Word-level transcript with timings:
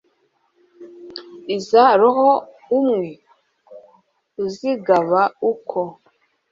iza 1.55 1.83
roho 1.99 2.29
umwe, 2.79 3.09
uzigaba 4.43 5.21
uko 5.51 5.79